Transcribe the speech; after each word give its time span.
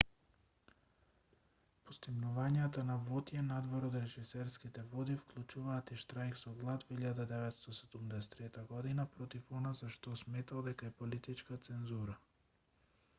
постигнувањата 1.89 2.85
на 2.91 2.95
вотје 3.09 3.43
надвор 3.49 3.85
од 3.89 3.97
режисерските 3.99 4.85
води 4.95 5.17
вклучуваат 5.25 5.93
и 5.97 5.99
штрајк 6.05 6.41
со 6.45 6.55
глад 6.63 6.87
во 6.89 6.97
1973 7.03 8.67
год 8.75 9.15
против 9.19 9.57
она 9.61 9.77
за 9.83 9.91
што 9.99 10.17
сметал 10.25 10.67
дека 10.73 10.91
е 10.91 10.97
политичка 11.05 11.63
цензура 11.71 12.21